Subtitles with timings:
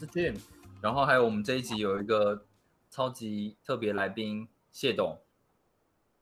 [0.00, 0.34] 是 Jim，
[0.80, 2.46] 然后还有我们这一集有一个
[2.90, 5.20] 超级特别来宾谢董，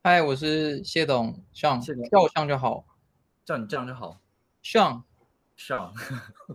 [0.03, 2.03] 嗨，我是谢董，像谢董。
[2.09, 2.85] 叫我像就好，
[3.45, 4.21] 叫你这样就好。
[4.63, 5.05] 像
[5.57, 5.95] 像，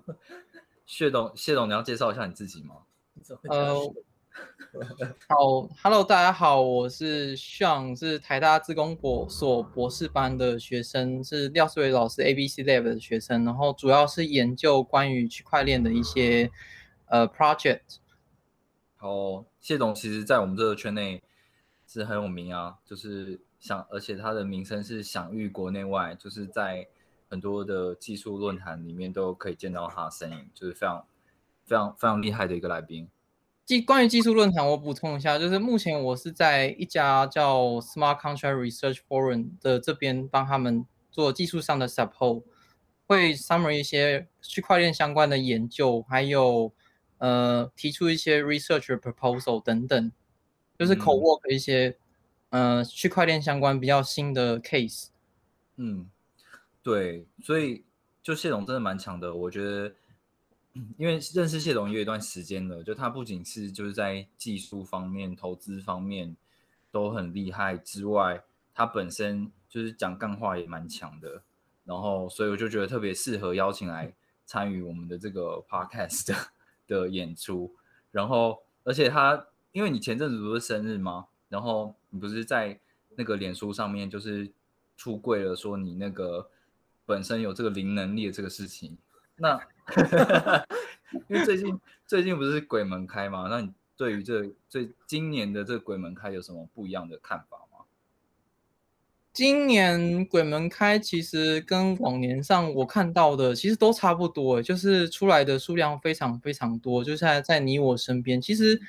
[0.85, 2.75] 谢董，谢董，你要介绍一下你自己吗？
[3.43, 3.73] 呃，
[5.29, 16.51] 好，Hello，大家好，我是上，是台大自工博所博士班的学生，是廖思维老师 ABC Lab 的学生，然后主要是研究关于区块链的一些
[17.13, 17.98] 呃 project。
[18.98, 21.21] 好，谢总其实在我们这个圈内
[21.85, 26.87] 是很有名啊，就是享，而且他的名声是享誉国内外，就是在
[27.29, 31.05] 很多的技术论坛里面都可以见到他的身影，就是非常
[31.65, 33.07] 非常非常厉害的一个来宾。
[33.63, 42.43] 技关于技术论坛，我补充一下，就是目前我是在一家叫 Smart Contract Research Forum 的这边帮他们做技术上的 support，
[43.05, 46.74] 会 summary 一些区块链相关的研究，还有
[47.24, 50.12] 呃提出一些 research proposal 等等，
[50.77, 51.96] 就是嗯 co work 一些、
[52.49, 55.07] 呃区块链相关比较新的 case。
[55.77, 56.10] 嗯，
[56.84, 57.85] 对，所以
[58.21, 59.96] 就谢总真的蛮强的，我觉得，
[60.98, 66.35] 因为认识谢总也有一段时间了，就他不仅是就是在技术方面、投资方面
[66.91, 68.44] 都很厉害之外，
[68.75, 71.41] 他本身就是讲干话也蛮强的，
[71.85, 74.13] 然后所以我就觉得特别适合邀请来
[74.46, 76.35] 参与我们的这个 podcast 的
[76.88, 77.73] 的演出，
[78.12, 81.28] 然后而且他因为你前阵子不是生日吗？
[81.50, 82.79] 然后你不是在
[83.16, 84.51] 那个脸书上面就是
[84.97, 86.50] 出柜了，说你那个
[87.06, 88.97] 本身有这个零能力的这个事情。
[89.35, 89.59] 那
[91.28, 93.47] 因为最近最近不是鬼门开嘛？
[93.50, 97.62] 那你对于这最今年的这鬼门开有什么不一样的看法？
[99.34, 108.40] 今年鬼门开其实跟往年上我看到的其实都差不多，就是出来的数量非常非常多，就是在在你我身边。
[108.40, 108.80] 其实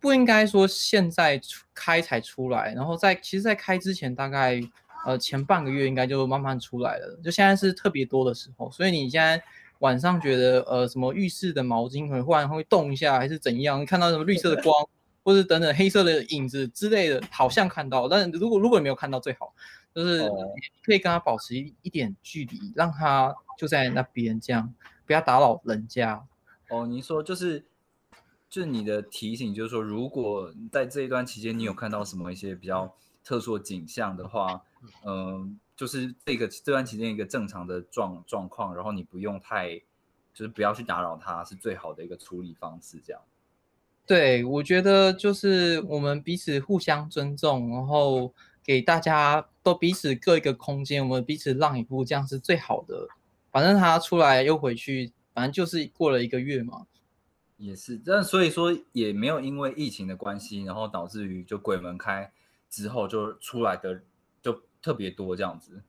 [0.00, 4.60] 不应该说现在出开才出来，然后在其实，在开之前大概
[5.06, 9.40] 呃前半个月应该就慢慢出来了，就现在是特别多的时候，所以你现在
[9.78, 14.74] 晚上觉得呃什么浴室的毛巾可能忽然会动一下，还是怎样，看到什么绿色的光。
[15.26, 19.52] 或者等等黑色的影子之类的，好像看到，但如果如果你没有看到，最好
[19.92, 20.54] 就是哦
[20.84, 24.72] 可以跟他保持一一点距离，让他就在那边，这样
[25.04, 26.24] 不要打扰人家。
[26.68, 27.66] 哦，你说就是
[28.48, 32.94] 就是你的提醒，就是说，如果在这一段期间你有看到什么一些比较
[33.24, 34.62] 特殊的景象的话，
[35.04, 39.76] 嗯、就是这个这段期间一个正常的状状况，然后你不用太
[40.32, 43.00] 就是不要去打扰他，是最好的一个处理方式。
[43.04, 43.20] 这样，
[44.06, 53.08] 对，我觉得就是我们彼此互相尊重，然后给大家都彼此各一个空间，我们彼此让一步，这样是最好的。
[53.50, 56.86] 反正他出来又回去，反正就是过了一个月嘛。
[57.56, 62.30] 也是，但所以说也没有因为疫情的关系，然后导致于就鬼门开
[62.70, 64.02] 之后就出来的
[64.40, 65.82] 就特别多这样子。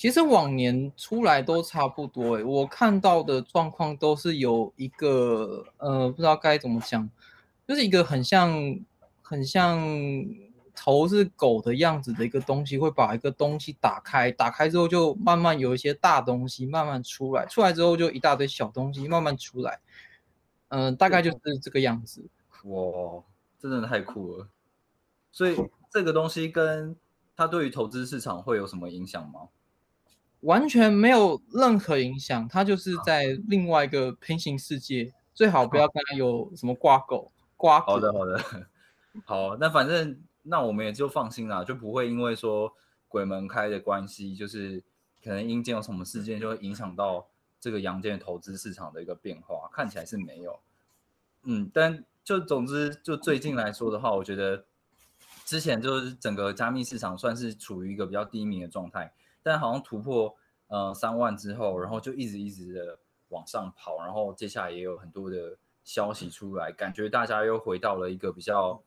[0.00, 7.06] 其实往年出来都差不多诶，我看到的状况都是有一个呃，不知道该怎么讲，
[7.68, 8.80] 就是一个很像
[9.20, 9.78] 很像
[10.74, 19.80] 头是狗的样子的一个东西，会把一个东西打开，打开之后就慢慢有一些大东西慢慢出来，出来之后就一大堆小东西慢慢出来，
[20.68, 22.24] 嗯、大概就是这个样子。
[22.64, 23.22] 哇，
[23.58, 24.48] 真的太酷了！
[25.30, 25.58] 所以
[25.90, 26.96] 这个东西跟
[27.36, 29.40] 它对于投资市场会有什么影响吗？
[30.40, 37.30] 完全没有任何影响，它就是在另外一个平行世界，最好不要跟它有什么挂钩。
[37.56, 37.92] 挂钩。
[37.92, 38.66] 好的，好的，
[39.24, 42.72] 好，那反正那我们也就放心了，就不会因为说
[43.08, 44.82] 鬼门开的关系，就是
[45.22, 47.26] 可能阴间有什么事件就会影响到
[47.60, 50.58] 这个阳间投资市场的一个变化，看起来是没有。
[51.42, 54.64] 嗯，但就总之就最近来说的话，我觉得
[55.44, 60.34] 之前就是整个加密市场算是处于一个比较低迷的状态，但好像突破
[60.68, 62.98] 呃三万之后，然后就一直一直的
[63.28, 68.82] 往上跑，然后接下来也有很多的消息出来，感觉大家又回到了一个比较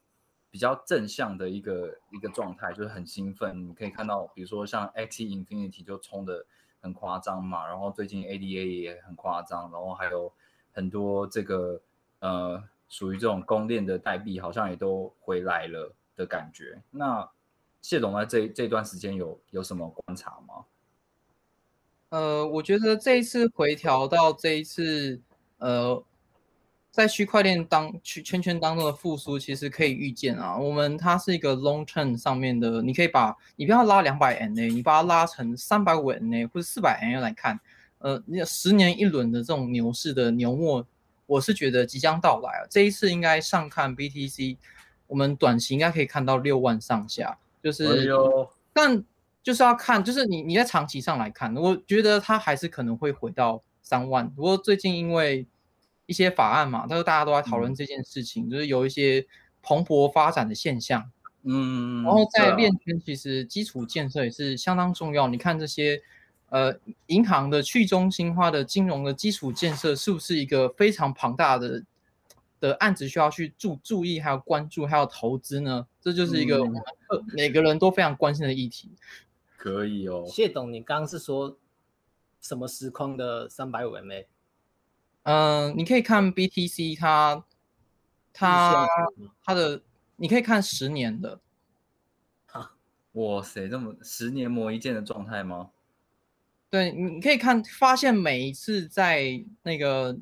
[0.51, 3.67] 比较正向的一个一个状态，就是很兴奋。
[3.67, 6.45] 你可以看到，比如说像 XINFINITY 就冲的
[6.79, 10.31] 很夸张嘛，然后最近 ADA 也很夸张，然后还有
[10.71, 11.81] 很多这个
[12.19, 16.83] 呃属于这种公链的代币好像也都回来了的感觉。
[16.91, 17.27] 那
[17.83, 20.65] 谢总在这这段时间有有什么观察吗？
[22.09, 25.19] 呃，我觉得这一次回调到这一次，
[25.57, 26.01] 呃，
[26.91, 30.57] 在区块链当区圈圈当中的复苏，其实可以预见啊。
[30.57, 37.59] 我们它是一个 long term 上面的，你可以把你不要拉两百 NA，你把它拉成三百五 NA 或者四百 NA 来看，
[37.97, 40.85] 呃，你十年一轮的这种牛市的牛末，
[41.25, 42.63] 我是觉得即将到来啊。
[42.69, 44.55] 这一次应该上看 BTC，
[45.07, 48.13] 我们短期应该可以看到六万上下，就是
[48.73, 49.03] 但。
[49.43, 54.29] 就是要看，就是你你在长期上来看，我觉得它还是可能会回到三万。
[54.29, 55.45] 不过最近因为
[56.05, 59.27] 一些法案嘛，但是大家都在讨论这件事情，就是有一些
[59.61, 61.11] 蓬勃发展的现象。
[61.41, 65.27] 嗯，然后在链圈其实基础建设也是相当重要。
[65.27, 66.01] 你看这些
[66.47, 66.73] 呃
[67.07, 71.83] 银行的去中心化的金融的基础建设，是不是一个非常庞大的
[72.63, 75.85] 的案子需要去注注意，还有关注，还有投资呢？
[75.99, 76.81] 这就是一个我们
[77.33, 78.89] 每个人都非常关心的议题。
[79.57, 81.57] 可以哦，谢董，你刚刚是说
[82.39, 84.25] 什么时空的三百五 MA？
[85.23, 87.43] 嗯，你可以看 BTC，它
[88.31, 88.87] 它
[89.43, 89.81] 它的，
[90.15, 91.41] 你可以看十年的。
[92.45, 92.75] 哈，
[93.11, 95.71] 哇塞，这么十年磨一剑的状态吗？
[96.69, 100.17] 对，你可以看发现每一次在那个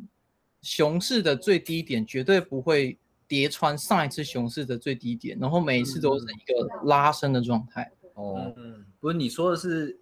[0.61, 2.97] 熊市的最低点，绝对不会
[3.27, 7.91] 跌穿上一次熊市的最低点，然后每一次都是一个拉升的状态。
[8.13, 8.53] 哦，
[8.99, 9.97] 不是你说的是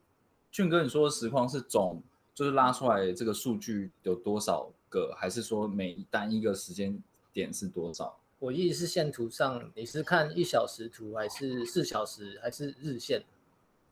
[0.52, 2.02] 俊哥，你说的实况是总，
[2.34, 7.02] 就是拉出来这个数据有多少个，还是说每单一个时间
[7.32, 8.18] 点是多少？
[8.40, 13.24] 我意思是线图上，你是看一小时图，还是四小时，还是日线？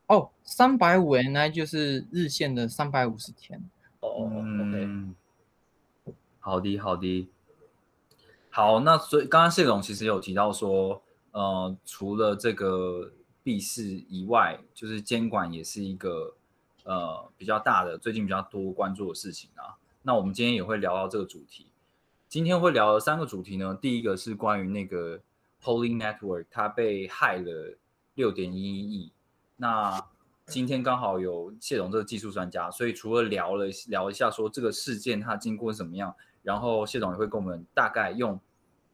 [0.07, 3.61] 哦，三百五 N，I 就是日线的三百五十天。
[3.99, 4.87] 哦，OK，
[6.47, 7.29] 好的，好的，
[8.49, 8.79] 好。
[8.79, 11.01] 那所以刚刚谢总其实有提到说，
[11.31, 13.11] 呃，除了这个。
[13.47, 16.35] 币市以外，就是监管也是一个
[16.83, 19.79] 呃比较大的，最近比较多关注的事情啊。
[20.01, 21.67] 那我们今天也会聊到这个主题。
[22.27, 25.21] 今天会聊的三个主题呢，第一个是关于那个
[25.63, 27.77] Poly Network，它被害了
[28.15, 29.13] 六点一亿。
[29.55, 30.05] 那
[30.47, 36.13] 今天刚好有谢总这个技术专家，所以除了聊了聊一下说这个事件它经过怎么样，
[36.47, 38.39] 然后谢总也会跟我们大概用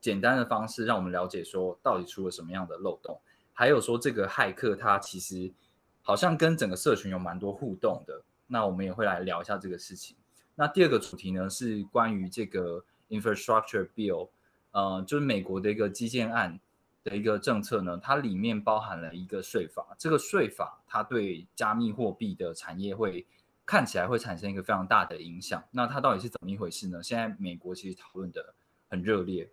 [0.01, 3.21] 简单的方式让我们了解说到底出了什么样的漏洞。
[3.53, 5.53] 还有说这个骇客他其实
[6.01, 10.17] 好像跟整个社群有蛮多互动的，那我们也会来聊一下这个事情。
[10.55, 14.29] 那第二个主题呢是关于这个 infrastructure bill，
[14.71, 16.59] 呃，就是美国的一个基建案
[17.03, 23.23] 的一个政策呢，它里面包含了一个税法，这个税法它对加密货币的产业会
[23.65, 25.63] 看起来会产生一个非常大的影响。
[25.71, 27.01] 那它到底是怎么一回事呢？
[27.03, 28.53] 现在美国其实讨论的
[28.89, 29.49] 很热烈。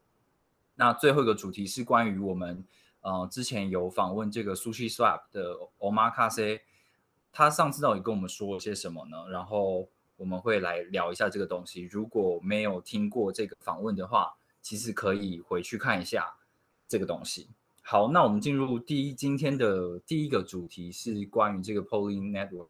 [0.75, 2.65] 那最后一个主题是关于我们。
[3.03, 6.61] 呃，之前有访问这个 Sushi Swap 的 Omakase，
[7.33, 9.17] 他上次到底跟我们说了些什么呢？
[9.31, 11.89] 然后我们会来聊一下这个东西。
[11.91, 16.35] 如果没有听过这个访问的话，其实可以回去看一下
[16.87, 17.49] 这个东西。
[17.81, 22.69] 好，那我们进入第一今天的第一个主题是关于这个 Polling Network。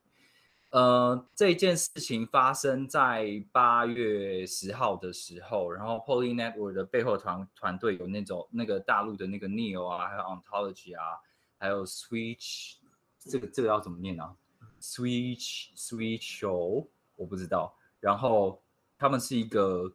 [0.71, 11.19] 呃，这件事情发生在八月十号的时候，然后 Poly Network 的背后团团队有那种那个大陆的那个 Neo 啊，还有 Ontology 啊，
[11.59, 12.75] 还有 Switch，
[13.19, 14.37] 这个这个要怎么念呢
[14.81, 17.75] ？Switch Switch Show，我不知道。
[17.99, 18.63] 然后
[18.97, 19.93] 他们是一个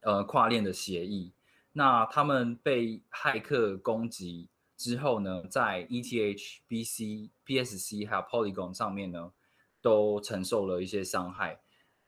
[0.00, 1.34] 呃跨链的协议，
[1.74, 9.30] 那他们被骇客攻击之后呢，在 ETH、BC、PSC 还有 Polygon 上面呢。
[9.88, 11.58] 都承受了一些伤害，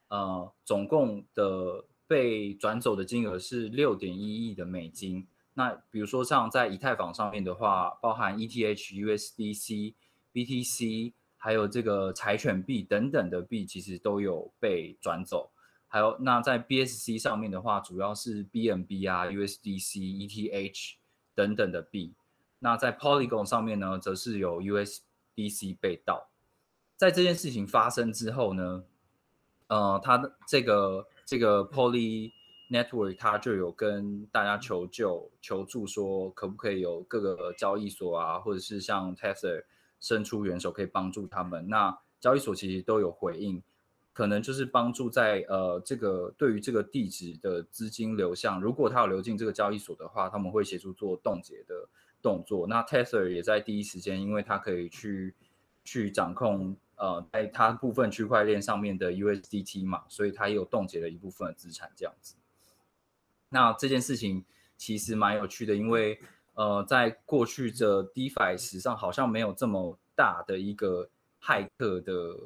[0.09, 5.27] 呃，总共的被转走的金额是六点一亿的美金。
[5.55, 9.95] 那比如说像在以太坊上面的话，包含 ETH、USDC、
[10.31, 15.51] BTC，还有这个柴犬币等等的币，其实都有被转走。
[15.89, 20.97] 还有那在 BSC 上面的话，主要是 BNB 啊、USDC、ETH
[21.35, 22.15] 等等的币。
[22.59, 26.30] 那在 Polygon 上面呢，则是有 USDC 被盗。
[27.01, 28.85] 在这件事情发生之后呢，
[29.69, 32.31] 呃，他的这个这个 Poly
[32.71, 39.65] Network 他就有跟大家求救求助，说可不可以有各个交易所啊，或者是像 Tether
[39.99, 41.67] 伸出援手，可以帮助他们。
[41.71, 43.63] 那交易所其实都有回应，
[44.13, 51.89] 可能就是帮助在呃这个对于这个地址的资金流向，如果它有流进这个交易所的话，他们会协助做冻结的
[52.21, 52.67] 动作。
[52.67, 55.35] 那 Tether 也在第一时间，因为它可以去
[55.83, 56.77] 去掌控。
[57.01, 62.35] 呃，在它部分区块链上面的 USDT 嘛，所以它也有冻结了一部分的资产这样子。
[63.49, 64.45] 那这件事情
[64.77, 66.21] 其实蛮有趣的，因为
[66.53, 71.09] 呃，在过去的 DeFi 史上，好像没有这么大的一个
[71.43, 72.37] 骇客的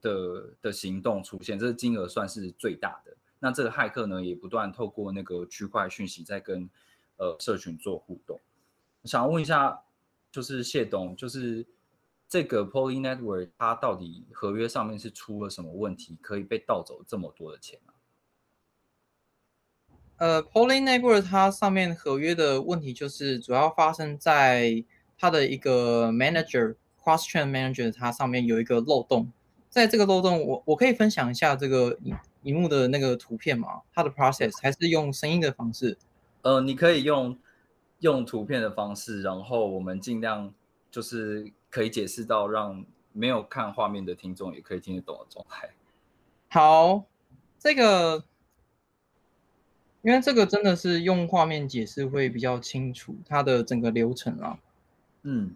[0.00, 3.14] 的的行动出现，这个金额算是最大的。
[3.38, 6.70] 那这个骇客呢，也不断透过那个区块讯息在跟
[7.18, 8.40] 呃社群做互动。
[9.04, 9.82] 想问一下，
[10.32, 11.66] 就是谢董，就是
[12.30, 17.90] 这个 Poly Network 它到底合约上面是出了什么问题，可以被盗走这么多的钱啊？
[20.18, 24.84] 呃，Poly Network 它上面合约的问题就是主要发生在
[25.18, 29.32] 它的一个 Manager Cross Chain Manager 它上面有一个漏洞，
[29.68, 33.80] 在这个漏洞，我我可以分享一下这个荧荧幕的那个图片吗？
[33.92, 35.98] 它的 process 还是用声音的方式？
[36.42, 37.36] 呃，你可以用
[37.98, 40.54] 用图片的方式，然后我们尽量
[40.92, 45.70] 就是可以解释到让没有看画面的听众也可以听得懂的状态。
[46.48, 47.04] 好，
[47.58, 48.24] 这个
[50.02, 54.58] 因为这个真的是用画面解释会比较清楚它的整个流程啊。
[55.22, 55.54] 嗯，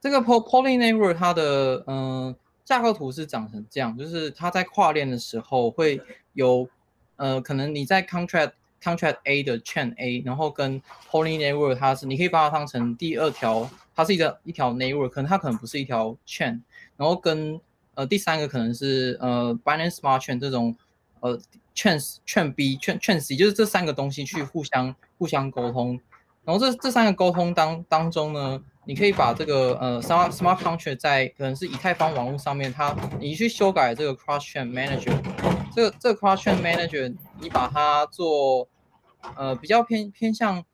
[0.00, 1.96] 这个 Poly Network 它的嗯、
[2.28, 6.02] 呃架构图是长成这样，就是它在跨链的时候会
[6.32, 6.68] 有
[7.14, 8.52] 呃，可能你在 contract
[8.82, 10.80] contract A 的 chain A，然后跟
[11.10, 16.60] Poly Network 它是你可以把它当成第二条，它是一个一条 network，可能它可能不是一条 chain，
[16.96, 17.60] 然后跟
[17.94, 20.76] 呃第三个可能是呃 Binance Smart Chain 这种
[21.20, 21.38] 呃
[21.74, 26.00] chain chain B chain chain C，就是这三个东西去互相互相沟通，
[26.44, 28.62] 然后这这三个沟通当当中呢。
[28.88, 35.12] 你可以把这个呃 smart smart contract 在可能是以太坊网络上面，它你去修改这个 cross chain manager，
[35.74, 38.68] 这个这个 cross chain manager 你把它做
[39.34, 40.64] 呃比较偏偏向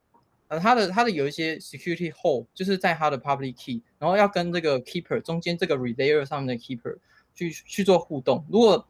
[0.49, 6.99] 呃它的它的有一些 security hole，就是在它的 public key，然后要跟这个 keeper 中间这个 relayer 上面的 keeper
[7.35, 8.45] 去去做互动。
[8.51, 8.87] 如果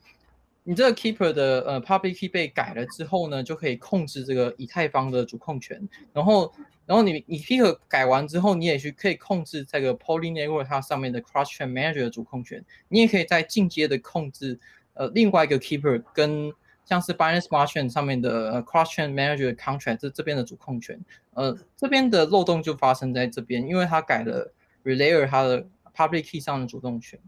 [0.64, 6.52] 你这个 keeper 的呃 public key 被改了之后呢，就可以控制这个以太坊的主控权，然后。
[6.84, 12.64] 然后你你 keeper 改完之后，你也去可以控制这个 Poly Network 它上面的 Cross Chain Manager 的主控权。
[12.88, 14.58] 你也可以在进阶的控制
[14.94, 16.52] 呃另外一个 keeper 跟
[16.84, 21.00] 像是 Binance Smart Chain 上面的 Cross Chain Manager Contract 这这边的主控权。
[21.34, 24.52] 呃，这边的漏洞就发生在这边，因为它改了
[24.84, 25.64] Relayer 它的
[25.96, 27.18] Public Key 上的主动权。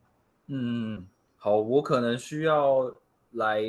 [0.49, 1.07] 嗯，
[1.37, 2.93] 好，我可能需要
[3.31, 3.63] 来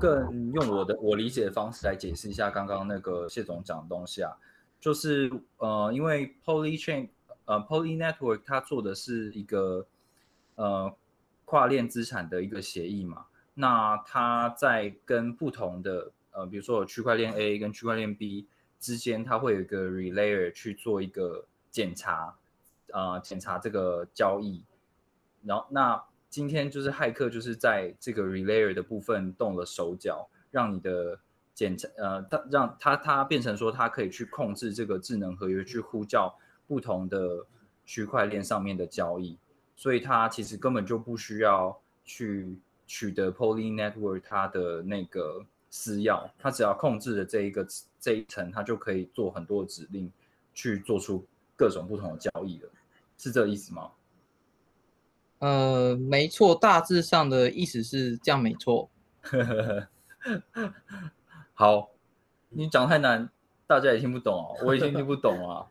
[0.00, 4.32] 更用我的我理解的方式来解释一下刚刚那个谢总讲的东西啊。
[4.80, 7.08] 就是呃，因为 Poly Chain
[7.44, 9.86] 呃 Poly Network 它做的是一个
[10.54, 10.94] 呃
[11.44, 18.46] 跨链资产的一个协议嘛，那它在跟不同的呃，比如说区块链 A 跟区块链 B
[18.78, 22.36] 之间，它会有一个 Relayer 去做一个检查，
[22.92, 24.62] 呃，检查这个交易。
[25.42, 31.18] 然后那今天就是骇客就是在这个 Relayer 的部分动了手脚，让你的
[31.58, 36.32] 检查呃，它让它它变成说，它可以去控制这个智能合约，去呼叫
[36.68, 37.44] 不同的
[37.84, 39.36] 区块链上面的交易，
[39.74, 47.66] 所以它其实根本就不需要去取得 Poly Network 它的那个私钥，它只要控制了这一个
[47.98, 50.08] 这一层，它就可以做很多指令，
[50.54, 52.70] 去做出各种不同的交易了，
[53.16, 53.90] 是这个意思吗？
[55.40, 58.88] 呃，没错，大致上的意思是这样，没错。
[61.58, 61.90] 好，
[62.50, 63.28] 你讲太难，
[63.66, 65.66] 大家也听不懂哦， 我也听不懂啊。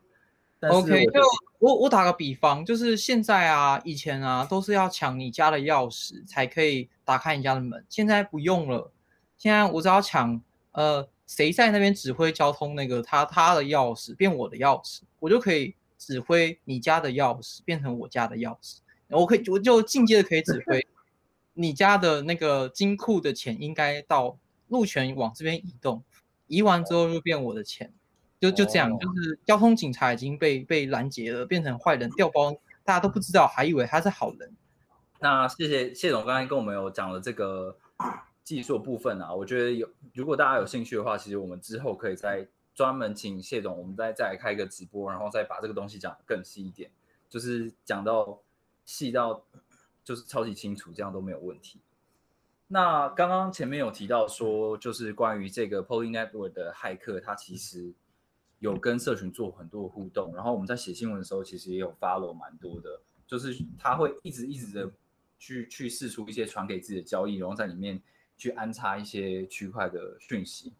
[0.69, 1.21] OK，就
[1.59, 8.91] 我我打个比方，就是现在啊，以前啊都是要抢你家的钥匙才可以打开你家的门，现在不用了，
[9.37, 10.41] 现在我只要抢
[10.73, 20.85] 呃谁在那边指挥交通那个他他的钥匙变我的钥匙，我就可以指挥你家的钥匙变成我家的钥匙，我可以我就进阶的可以指挥
[21.53, 24.37] 你家的那个金库的钱应该到。
[24.69, 26.03] 路权往这边移动，
[26.47, 27.93] 移完之后就变我的钱，
[28.39, 32.51] 就就这样，就是交通警察已经被被拦截了，变成坏人调包，
[32.83, 34.55] 大家都不知道，还以为他是好人。
[35.19, 37.75] 那谢谢谢总刚才跟我们有讲了这个
[38.43, 46.91] 技术部分啊，我觉得有如果大家有兴趣的话，其实我们之后可以再专门请谢总，我们再再来开一个直播，然后再把这个东西讲更细一点，
[47.27, 48.39] 就是讲到
[48.85, 49.43] 细到
[50.03, 51.81] 就是超级清楚，这样都没有问题。
[52.69, 57.93] 那刚刚前面有提到说，就是关于这个 Poly Network 的骇客，他其实
[58.59, 60.35] 有跟社群做很多互动。
[60.35, 64.91] 然后我们在写新闻的时候，其实也有 follow 蛮多的，就是他会一直一直的
[65.39, 68.01] 去去试出一些传给自己的交易，然后在里面
[68.37, 70.73] 去安插一些区块的讯息。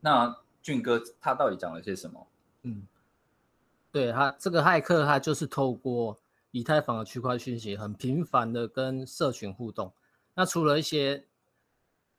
[0.00, 2.26] 那俊哥他到底讲了些什么？
[2.62, 2.86] 嗯，
[3.90, 6.16] 对他这个骇客，他就是透过
[6.52, 9.92] 以太坊的区块讯息，很频繁的跟社群互动。
[10.40, 11.26] 那除了一些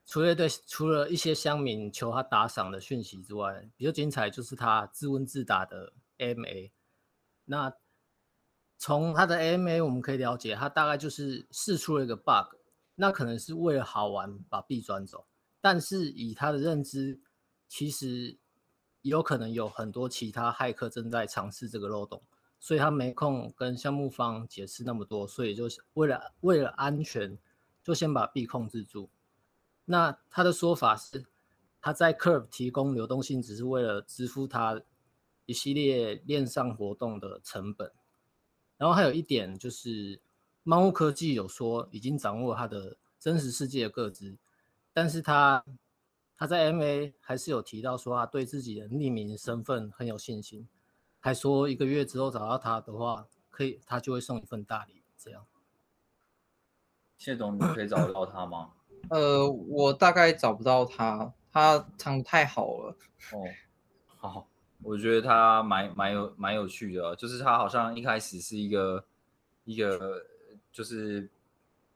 [0.06, 6.70] 除了对除了一些乡民求他打赏的讯息之外，比较精彩就是他自问自答的 MA。
[7.46, 7.74] 那
[8.78, 12.58] 从他的 MA 我们可以了解，他大概就是试出了一个 bug，
[12.94, 15.26] 那可能是为了好玩把币转走，
[15.60, 17.20] 但是以他的认知，
[17.68, 18.38] 其实
[19.02, 22.22] 有可能有很多其他骇客正在尝试这个漏洞。
[22.60, 27.36] 所以他没空跟项目方解释那么多，所以就是为了为了安全，
[27.84, 29.10] 就先把币控制住。
[29.86, 31.26] 那他的说法是，
[31.82, 34.82] 他在 Curve 提供流动性只是为了支付他
[35.46, 37.92] 一系列链上活动的成本。
[38.78, 40.22] 然后还有一点就是，
[40.64, 44.38] 猫科技有说已经掌握他的真实世界的个资，
[44.94, 45.64] 但是他
[46.38, 50.68] 他在 MA 还是有提到说他对自己的匿名身份很有信心。
[51.20, 55.46] 还说一个月之后找到他的话，可以他就会送一份大礼，这样。
[57.22, 58.72] 谢总，你可以找得到他吗？
[59.12, 62.96] 呃，我大概找不到他，他唱太好了。
[63.32, 63.46] 哦，
[64.18, 64.48] 好，
[64.82, 69.06] 我觉得他蛮蛮有蛮有趣的，就是他好像一开始是一个
[69.66, 70.26] 一个
[70.72, 71.30] 就是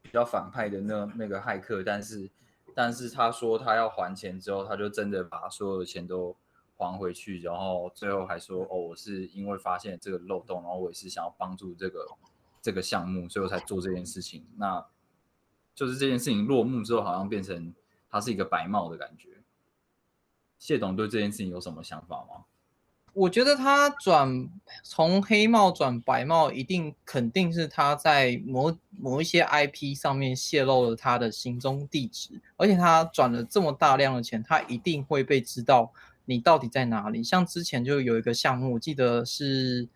[0.04, 2.30] 比较反派的那那个骇客，但是
[2.76, 6.36] 但是他说他要还钱之后，他就真的把所有的钱都。
[6.78, 12.06] 还回去，然后最后还说：“哦，我是因为发现这个漏洞，然后我也是想要帮助这个
[12.62, 14.86] 这个项目，所以我才做这件事情。”那
[15.76, 17.74] 就是这件事情落幕之后，好像变成
[18.10, 19.30] 他是一个白帽的感觉。
[20.58, 22.46] 谢董对这件事情有什么想法吗？
[23.14, 24.50] 我觉得他转
[24.84, 35.94] 从黑帽转白帽，一定肯定是他在某某一些 IP 上面泄露了他的行踪地址，而且他转了这么大量的钱，他一定会被知道。
[36.26, 37.24] 你到底在哪里？
[37.24, 39.88] 像之前就有一个项目，我记得是，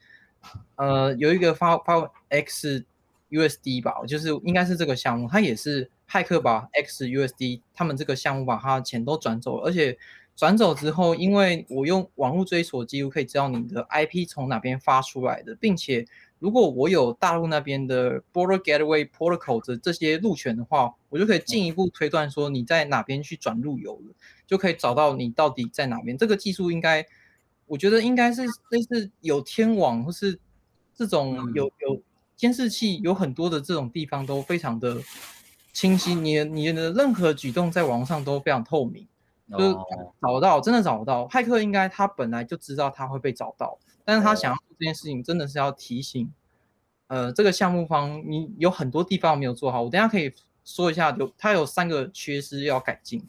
[0.75, 2.85] 呃，有一个发发 X
[3.29, 9.97] USD 吧，就是应该是这个项目，它也是骇客把 X USD 他们这个项目把他的钱都转走了，而且
[10.35, 16.05] 转走之后，因为我用网络追索记录可以知道你的 IP 从哪边发出来的，并且。
[16.39, 24.15] 如果我有大陆那边的 Border Gateway Protocol 的这些路权的话，我就可以进一步推断说你在哪边去转路由了，
[24.47, 26.17] 就可以找到你到底在哪边。
[26.17, 27.05] 这个技术应该，
[27.65, 30.39] 我觉得应该是类似有天网或是
[30.95, 32.01] 这种有有
[32.39, 34.95] 监视器，有很多的这种地方都非常的
[35.73, 36.15] 清晰。
[36.15, 39.05] 你你的任何举动在网上都非常透明，
[39.49, 39.73] 就是
[40.21, 41.27] 找得到，真的找得到。
[41.27, 43.77] 骇客应该他本来就知道他会被找到。
[44.05, 46.31] 但是他想要做这件事情，真的是要提醒，
[47.07, 49.83] 呃，这个项目方你有很多地方没有做好。
[49.83, 53.21] 我等下可以说一下，有他有三个缺失要改进。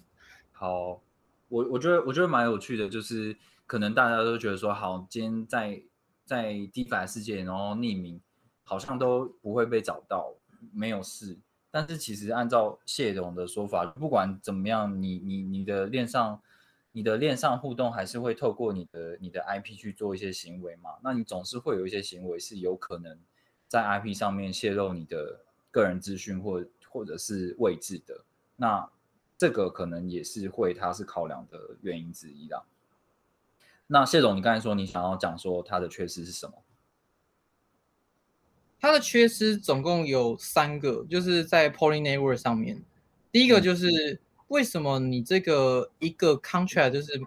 [0.53, 1.01] 好，
[1.49, 5.83] 我我觉得我觉得蛮有趣的，就是可能大家都觉得说，好，今天在
[6.25, 8.21] 在 DeFi 世界，然后匿名
[8.71, 10.33] 好像都不会被找到，
[10.73, 11.37] 没有事。
[11.73, 16.41] 但是其实按照谢总的说法，不管怎么样，你你你的链上。
[16.93, 20.91] 你的链上互动还是会透过你的你的 IP 去做一些行为嘛？
[21.05, 23.17] 那你总是会有一些行为是有可能
[23.69, 28.25] 在 IP 上面泄露你的个人资讯或或者是位置的。
[28.57, 28.91] 那
[29.39, 32.65] 这个可能也是会它是考量的原因之一啦。
[33.87, 36.61] 那谢总，你刚才说你想要讲说它的缺失是什么？
[38.81, 42.83] 它的缺失总共有三个，就是在 Poly Network 上面，
[43.31, 44.21] 第一个就是。
[44.51, 47.21] 为什么你这个一个 contract 就是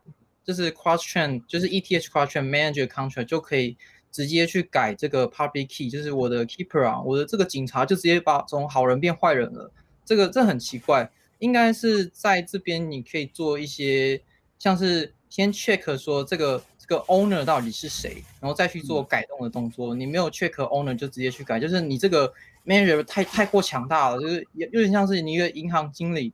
[0.44, 3.78] 就是 cross chain 就是 ETH cross chain manager contract 就可以
[4.12, 9.72] 直接去改这个 public key，就是我的 keeper 啊，我的这个警察就直接把从好人变坏人了。
[10.04, 14.22] 这个这很奇怪，应该是在这边你可以做一些
[14.60, 19.96] 像是先 check 说这个这个 owner 到底是谁，然后再去做改动的动作。
[19.96, 22.34] 你没有 check owner 就直接去改，就是你这个
[22.66, 26.34] manager 太太过强大了，就是有有点像是你一个银行经理。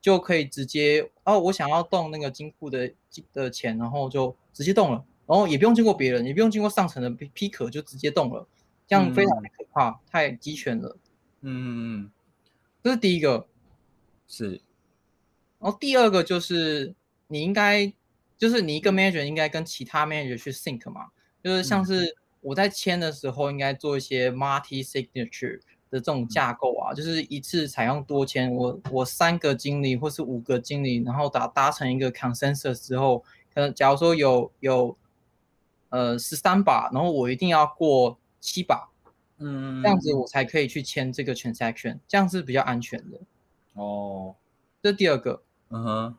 [0.00, 2.92] 就可以直接哦，我想要动那个金库的
[3.32, 8.44] 的钱，然后就直接动了，然后也不用经过别人，也不用经过上层的批批可，就直接动了，
[8.88, 10.96] 这样非常的可怕，太集权了。
[11.42, 12.10] 嗯，
[12.82, 13.46] 这是第一个，
[14.26, 14.60] 是。
[15.60, 16.92] 然后第二个就是
[17.28, 17.92] 你应该，
[18.38, 21.08] 就是你一个 manager 应该跟其他 manager 去 sync 嘛，
[21.42, 25.60] 就是像是我在签的时候应该做一些 multi signature。
[25.92, 34.96] 的这种架构啊，就是一次采用多签，我我三个经理或是五个经理，然后达达成一个 consensus 之后，可能假如说有有
[35.90, 38.88] 呃十三把，然后我一定要过七把，
[39.36, 43.20] 嗯，这样子我才可以去签这个 transaction，这样是比较安全的。
[43.74, 44.34] 哦，
[44.82, 46.16] 这第二个，嗯哼，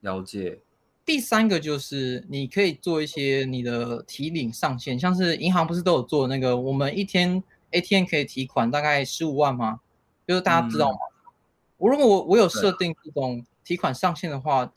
[0.00, 0.58] 了解。
[1.06, 7.42] 第三个就是你可以做一些你的提领上限，像是银行不是都有做那个，我们一天。
[7.72, 9.80] ATM 可以提款大概十五万吗？
[10.26, 10.98] 就是大家知道吗？
[11.76, 14.72] 我如果我我有设定这种提款上限的话，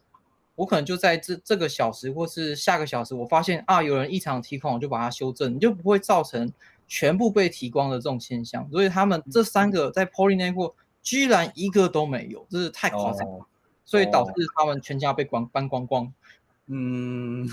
[0.56, 6.52] 我可能就在这这个小时或是下个小时，我发现啊有人异常提款，我就把它修正，你就不会造成
[6.88, 8.68] 全部被提光的这种现象。
[8.72, 13.46] 所以他们这三个在 Poly Network 居然一个都没有，这是太夸张，哦
[13.90, 16.14] 所以导致他们全家被光搬光光。
[16.68, 17.50] 嗯，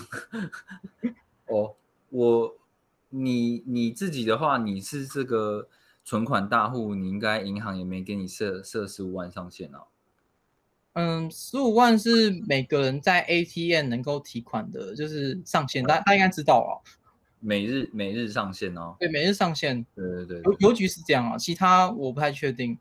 [1.47, 1.75] 哦，
[2.11, 2.55] 我
[3.09, 5.71] 你你自己的话，你是这个
[6.05, 9.85] 存款大户，你应该银行也没给你设设十五万上限啊。
[10.93, 16.85] 嗯，十五万是每个人在 ATM 能够提款的，就是上限，大大家应该知道哦。
[17.41, 18.95] 每日每日上限哦。
[19.01, 22.79] 对，每日上限，对对对邮邮局是这样啊，其他我不太确定。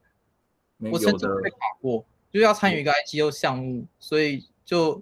[0.91, 5.01] 我曾经的被卡过，就是要参与一个 IGO 项目，所以就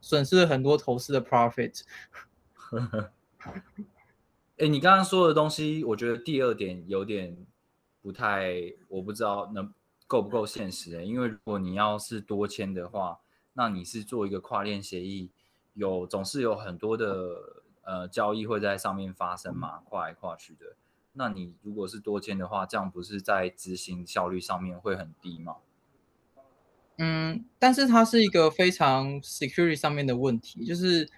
[0.00, 1.82] 损失了很多投资的 profit。
[4.56, 7.36] 哎，你刚刚说的东西，我觉得第二点有点
[8.00, 9.70] 不太，我不知道能
[10.06, 13.20] 够不够现实欸因为如果你要是多签的话，
[13.52, 15.30] 那你是做一个跨链协议，
[15.74, 20.76] 有总是有很多的呃交易会在上面发生嘛，跨来跨去的。
[21.12, 25.56] 那你如果是多签的话，这样不是在执行效率上面会很低吗？
[26.98, 31.08] 嗯，但是它是一个非常 security 上面的问题，就是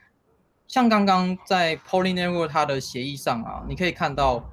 [0.66, 4.50] 像刚刚在 Poly Network 它的协议上啊，你可以看到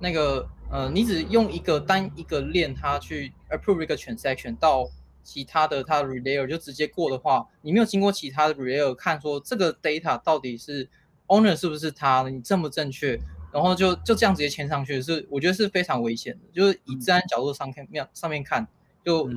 [0.00, 4.88] 那个呃，你只用一个单一个链它去 approve 一个 transaction 到
[5.22, 10.88] 其他的它的 relayer 就直接过的话，你没有经过其他的 relayer 看说这个 data 到底是
[11.28, 13.18] owner 是不是他，你正不正确，
[13.50, 18.66] 然后就就这样直接签上去，是我觉得是非常危险的，就是以治安角度上看面上面看
[19.02, 19.30] 就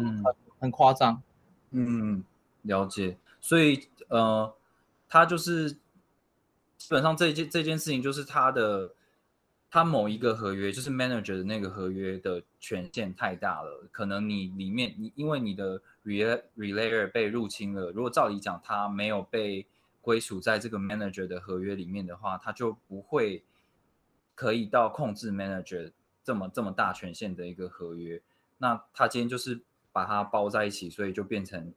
[0.59, 1.21] 很夸张。
[1.71, 2.23] 嗯，
[2.63, 3.17] 了解。
[3.39, 4.53] 所以呃，
[5.07, 5.71] 他就是
[6.77, 8.93] 基本上这件这件事情，就是他的
[9.69, 19.65] 他某一个合约，就是 manager 的那个合约的权限太大了，可能你里面你因为你的 relay relayer 被入侵了，如果照理讲他没有被
[20.01, 23.43] 归属在这个 manager 的合约里面的话，他就不会
[24.35, 25.91] 可以到控制 manager
[26.23, 28.21] 这么这么大权限的一个合约。
[28.57, 29.61] 那他今天就是
[29.97, 31.73] 把它包在一起，所以就变成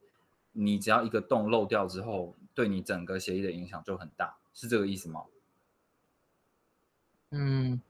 [0.51, 5.23] 你只要一个洞漏掉之后，对你整个协议的影响就很大，是这个意思吗？
[7.31, 7.81] 嗯，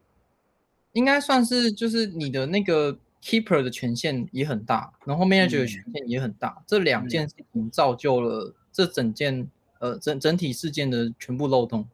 [0.93, 11.85] 应该算是就是你的那个 keeper 的权限也很大，然后 manager 的权限也很大，这两件事情造就了这整件呃整整体事件的全部漏洞。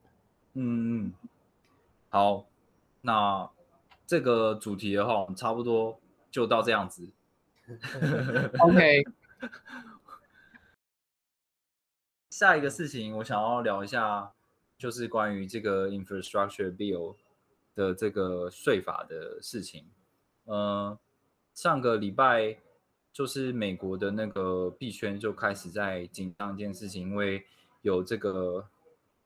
[0.53, 1.13] 嗯嗯，
[2.09, 2.45] 好，
[3.01, 3.49] 那
[4.05, 7.09] 这个主题的话，我们差不多就到这样子。
[8.59, 9.03] OK，
[12.29, 14.31] 下一个事情，我想要聊一下，
[14.77, 17.15] 就是关于这个 infrastructure bill
[17.75, 19.85] 的这个税法的事情。
[20.45, 20.97] 呃，
[21.53, 22.57] 上个礼拜
[23.11, 27.45] 就是美国的那个币圈就开始在紧张一件事情，因为
[27.81, 28.69] 有这个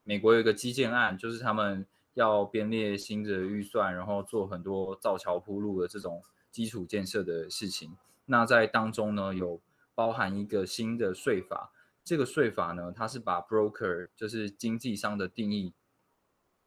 [0.04, 7.96] 美国有一个基建案，就是他们要编列新的预算，然后做很多造桥铺路的这种基础建设的事情。
[8.26, 9.62] 那在当中呢，有
[9.94, 11.72] 包含一个新的税法。
[12.04, 15.74] 这个税法呢，它是把 broker 就是经纪商的定义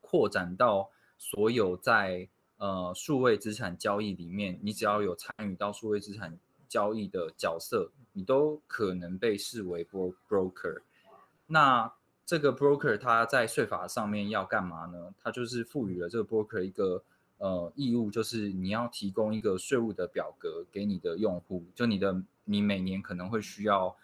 [0.01, 6.39] 扩展到所有在呃数位资产交易里面，你只要有参与到数位资产
[6.69, 10.83] 交易的角色，你都可能被视为 bro broker。
[11.47, 11.93] 那
[12.25, 15.13] 这个 broker 它在税法上面要干嘛呢？
[15.21, 17.03] 它就是赋予了这个 broker 一个
[17.39, 23.97] 呃义务，就是你要提供一个税务的表格给你的用户，就你的你每年可能会需要。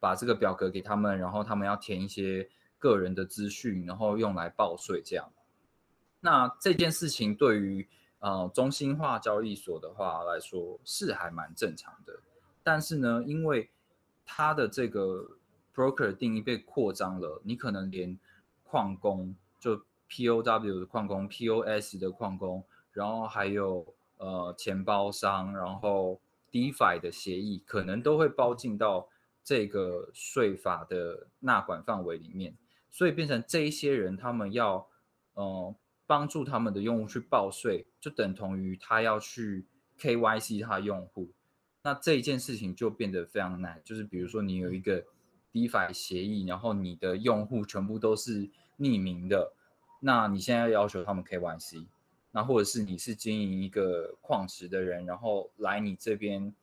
[0.00, 2.46] 把这个表格给他们，然后他们要填一些
[2.78, 5.00] 个人的资讯，然后用来报税。
[5.02, 5.32] 这样，
[6.20, 12.20] 那这件事情对于呃中心化交易所的话来说是还蛮正常的。
[12.62, 13.70] 但是呢，因为
[14.26, 15.26] 它的这个
[15.74, 18.18] broker 定义被扩张了，你可能连
[18.62, 19.80] 矿工就
[20.14, 26.20] POW 的矿工、POS 的矿工，然后还有呃钱包商，然后
[26.52, 29.08] DeFi 的协议，可能都会包进到。
[29.46, 32.56] 这个税法的纳管范围里面，
[32.90, 34.88] 所以变成这一些人，他们要
[35.34, 35.74] 呃
[36.06, 39.66] 帮助他们的用户去报税，就等同于他要去
[40.00, 41.28] KYC 他用户。
[41.82, 45.04] 那这一件事情就变得非常难，就是比如说你有一个
[45.52, 48.48] DeFi 协议，然后你的用户全部都是
[48.78, 49.52] 匿名的，
[50.06, 51.86] 那你现在要求他们 KYC，
[52.30, 56.54] 那或者是你是经营一个矿池的人，然后来你这边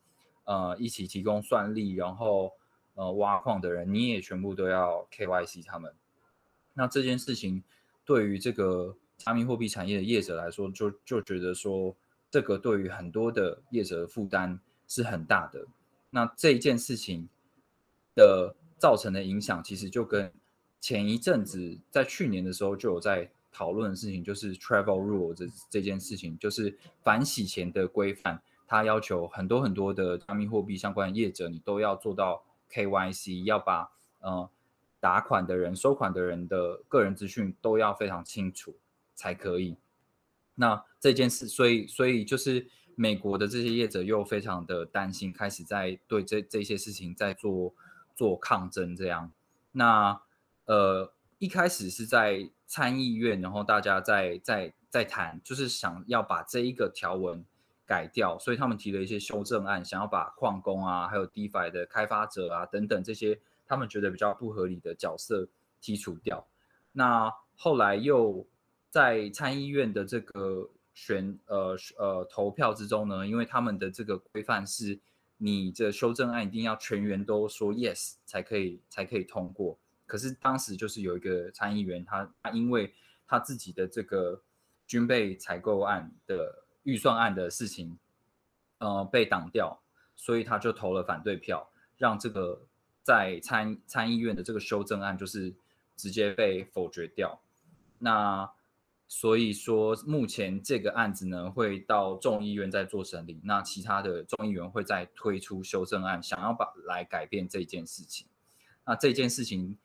[0.44, 2.52] 呃一起提供算力，然后
[2.94, 5.92] 呃，挖矿的人你也全部都要 KYC 他们，
[6.74, 7.64] 那这件事情
[8.04, 11.96] 对于这个加密货币产业的业者来说，就就觉得说，
[12.30, 15.66] 这个对于很多的业者的负担是很大的。
[16.10, 17.28] 那这一件事情
[18.14, 20.32] 的造成的影响，其实就跟
[20.82, 32.42] 前一阵子在去年的时候就有在讨论的事情，就是 travel rule 这这件事情，就是反洗钱的规范，它要求很多很多的加密货币相关的业者，你都要做到
[32.72, 34.50] KYC，要把呃
[34.98, 38.74] 打款的人、收款的人的个人资讯都要非常清楚
[39.14, 39.76] 才可以。
[40.56, 42.66] 那这件事，所以所以就是
[42.96, 47.72] 美国的这些业者又非常的担心，开始在对这这些事情在做
[48.16, 48.96] 做抗争。
[48.96, 49.30] 这样，
[49.70, 50.20] 那
[50.66, 57.44] 呃一开始是在参议院，然后大家在在在谈，就是想要把这一个条文
[57.86, 65.48] 改掉，所以他们提了一些修正案，想要把矿工啊，还有 DeFi 的开发者啊等等这些他们觉得比较不合理的角色
[65.82, 66.46] 剔除掉。
[66.92, 68.46] 那后来又。
[68.92, 75.00] 在参议院的这个选呃呃投票之中呢，因为他们的这个规范是，
[75.38, 79.78] 你这修正案一定要全员都说 yes 才可以才可以通过。
[80.12, 82.92] 可是当时就是有一个参议员，他他因为
[83.26, 84.42] 他自己的这个
[84.86, 87.98] 军备采购案的预算案的事情，
[88.76, 89.80] 呃被挡掉，
[90.14, 92.66] 所以他就投了反对票，让这个
[93.02, 95.54] 在参参议院的这个修正案就是
[95.96, 97.40] 直接被否决掉。
[97.98, 98.52] 那
[99.08, 108.26] 所以说，目前这个案子呢会到众议院在做审理，那其他的众议员会再推出修正案，想要把来改变这件事情。
[108.84, 109.78] 那这件事情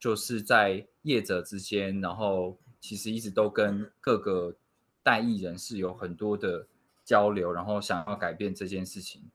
[0.00, 4.56] 就是在业者之间，然后其实一直都跟各个
[5.04, 6.66] 代议人士有很多的
[7.04, 9.30] 交流，然后想要改变这件事情。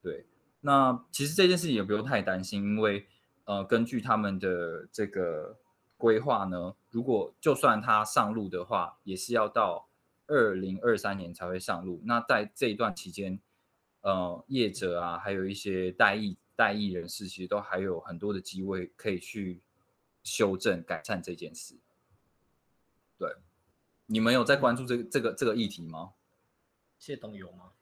[0.00, 0.24] 对，
[0.62, 3.06] 那其实这件事情也不用太担心，因为
[3.44, 5.58] 呃，根据他们的这个。
[6.00, 6.74] 规划呢？
[6.88, 9.86] 如果就算它上路的话，也是要到
[10.28, 12.00] 二零二三年才会上路。
[12.06, 13.38] 那在这一段期间，
[14.00, 19.60] 呃，业者啊，还有一些代议代议人士，其实都还有很多的机会可以去
[20.22, 21.74] 修正改善这件事。
[23.18, 23.34] 对，
[24.06, 26.12] 你们有在关注这个这个这个议题吗？
[26.98, 27.72] 谢董有吗？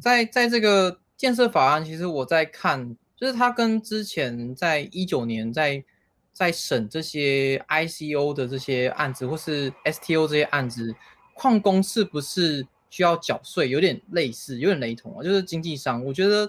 [0.00, 5.84] 在在这个建设法案，其实我在看，就是它跟之前在一九年在。
[6.32, 10.94] 在审这些 ICO 的这些案子，或是 STO 这些案子，
[11.34, 13.68] 矿工是不是需要缴税？
[13.68, 15.22] 有点类似，有点雷同啊。
[15.22, 16.48] 就是经济上，我觉得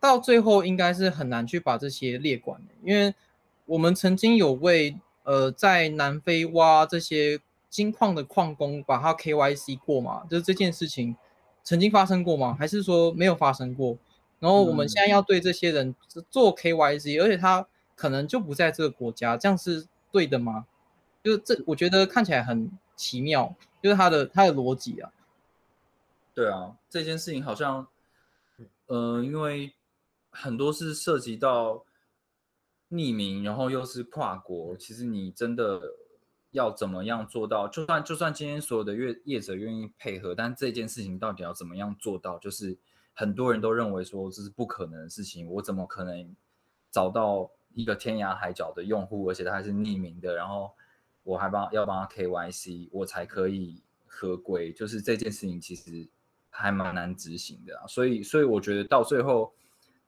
[0.00, 3.14] 到最后应该是很难去把这些列管的，因为
[3.66, 11.14] 我们曾经有为呃在南非挖这些金矿的矿工把他 KYC 过嘛，就是这件事情
[11.62, 12.56] 曾经发生过吗？
[12.58, 13.98] 还是说没有发生过？
[14.40, 15.94] 然后我们现在要对这些人
[16.30, 17.66] 做 KYC，而且他。
[17.98, 20.66] 可能就不在这个国家，这样是对的吗？
[21.24, 25.10] 就是这，我觉得看起来很奇妙，就是他的他的逻辑啊。
[26.34, 27.86] 对啊，这件事情好像，
[28.88, 29.72] 呃，因为
[30.28, 31.85] 很多是涉及到
[32.90, 35.80] 匿名，然后又是跨国，其实你真的
[36.50, 37.68] 要怎么样做到？
[37.68, 42.38] 就算就算今天所有的业业者愿意配合，但这件事情到底要怎么样做到？
[42.38, 42.78] 就是
[43.14, 46.34] 很多人都认为说这是不可能的事情，我怎么可能
[46.90, 47.50] 找到？
[47.76, 50.72] 一个天涯海角的用户，而且他还是匿名的，然后
[51.24, 54.72] 我还帮要帮他 KYC，我才可以合规。
[54.72, 56.08] 就是这件事情其实
[56.48, 59.52] 还蛮难执行的啊，所以所以我觉得到最后，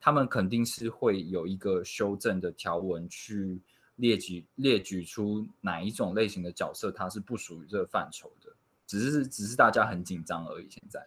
[0.00, 3.60] 他们肯定是会有一个修正的条文去
[3.96, 8.54] 列举列举出哪一种类型的角色，它是不属于这个范畴的，
[8.86, 10.68] 只是只是大家很紧张而已。
[10.70, 11.06] 现在，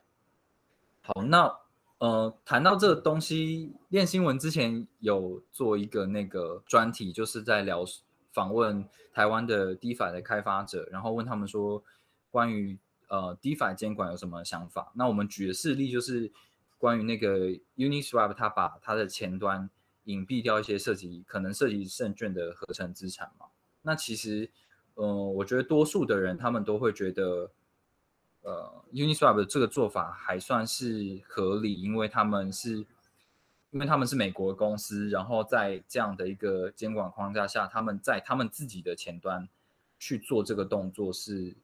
[1.02, 1.56] 好，那。
[2.02, 7.86] 呃，谈到这个东西，练新闻之前有做一个那个专题，就是在聊
[8.34, 11.84] 访问台湾的 DeFi 的开发者，然后问他们说
[12.32, 12.76] 关于
[13.08, 14.92] 呃 DeFi 监管有什么想法。
[14.96, 16.32] 那我们举的事例就是
[16.82, 19.70] 关于那个 Uniswap，它把它的前端
[20.06, 23.46] 隐蔽掉一些涉及可能涉及证券的合成资产嘛。
[23.84, 24.50] 那其实，
[24.96, 27.52] 呃，我觉得多数的人他们都会觉得。
[28.44, 32.78] 呃，Uniswap 的这个做法还算是合理，因为他们是，
[33.70, 39.48] 因为他们是美国公司，然后在这样的一个监管框架下，他们在他们自己的前端
[40.00, 41.56] 去做这个动作是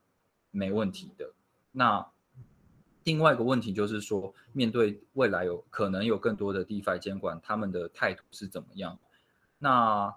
[0.51, 1.33] 没问题的。
[1.71, 2.07] 那
[3.07, 8.99] 另外一个问题就是说，面对未来有可能有更多的 DeFi 监管，他们的态度是怎么样？
[9.59, 10.13] 那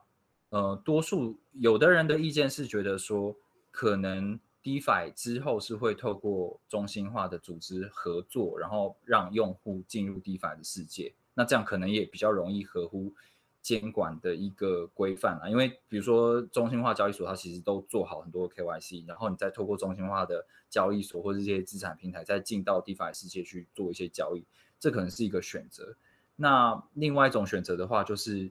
[0.48, 3.36] 呃，多数有的人的意见是觉得说，
[3.70, 4.38] 可能。
[4.62, 11.14] DeFi 之后是会透过中心化的组织合作，然后让用户进入 DeFi 的世界。
[11.32, 13.14] 那这样可能也比较容易合乎
[13.62, 15.48] 监管的一个规范啊。
[15.48, 24.44] 因为比如说中心化交易所，它其实都做好很多 KYC，然后你再透过中心化的交易所或者这些资产平台，再进到 DeFi 世界去做一些交易，
[24.78, 25.96] 这可能是一个选择。
[26.36, 28.50] 那另外一种选择的话，就是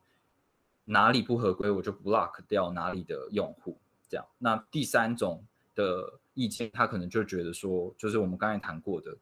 [0.86, 3.78] 哪里不合规，我就 block 掉哪里的用户。
[4.08, 5.44] 这样，那第三种
[5.76, 9.16] 的意见，他可能就觉得说，就是我们刚才谈过的，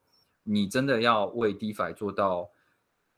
[0.43, 2.50] 你真的要为 DeFi 做到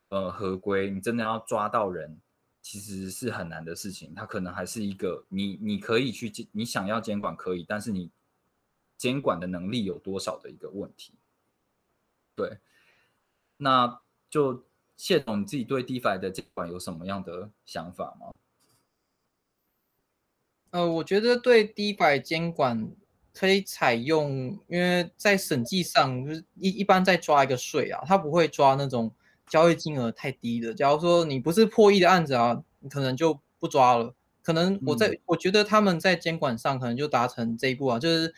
[0.10, 2.20] 呃合规，你真的要抓到人，
[2.62, 4.14] 其实是很难的事情。
[4.16, 8.12] 它可能还是一个你你可以去监，你想要监管可以，但是你
[8.98, 11.14] 监管的能力有多少的一个问题。
[12.36, 12.60] 对，
[13.58, 18.34] 那就谢总，你自己对 DeFi 的监管有什么样的想法吗？
[20.72, 22.92] 呃，我觉得对 DeFi 监管
[23.34, 29.12] 可以采用，因为在审计上，就是一一般在抓一个税啊，他不会抓那种
[29.50, 30.74] 交易金额太低的。
[30.74, 34.14] 假如说你不是破亿的案子啊，你可能就不抓了。
[34.42, 38.34] 可能我在我觉得他们在监管上可能就达成这一步啊，就是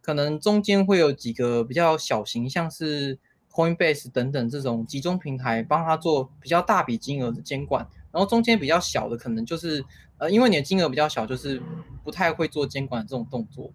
[0.00, 3.18] 可能中间会有几个比较小型，像是
[3.50, 9.84] Coinbase 等等这种集中平台，帮他做比较大笔金额的监管，然后中间比较小的可能就是。
[10.16, 11.60] 呃，因为你的金额比较小，就是
[12.04, 13.72] 不太会做监管这种动作。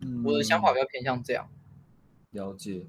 [0.00, 1.48] 嗯，我的想法比较偏向这样。
[2.32, 2.86] 了解。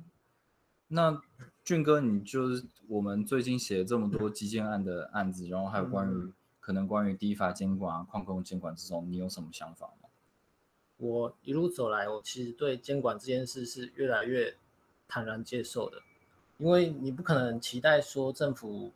[0.90, 1.22] 那
[1.64, 10.10] 俊哥，你就是我们最近写了这么多基建案的案子，然后还有关于可能关于低法监管啊、矿工监管这种，你有什么想法吗？
[10.98, 14.56] 我一路走来，我其实对监管这件事是越来越
[15.08, 15.98] 坦然接受的，
[16.58, 18.92] 因为你不可能期待说政府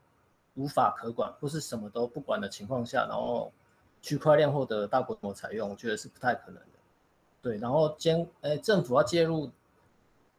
[0.56, 3.52] 无法可管或是什么都不管的情况下，然后。
[4.02, 6.78] 区块链获得大规模采用，我觉得是不太可能的。
[7.42, 9.50] 对，然后监，哎，政府要介入，